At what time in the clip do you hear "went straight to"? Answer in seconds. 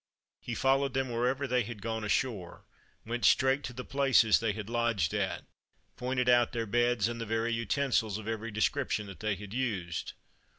3.05-3.73